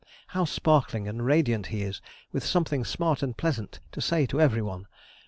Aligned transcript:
How 0.29 0.45
sparkling 0.45 1.07
and 1.07 1.23
radiant 1.23 1.67
he 1.67 1.83
is, 1.83 2.01
with 2.31 2.43
something 2.43 2.83
smart 2.83 3.21
and 3.21 3.37
pleasant 3.37 3.81
to 3.91 4.01
say 4.01 4.25
to 4.25 4.41
every 4.41 4.63
one! 4.63 4.87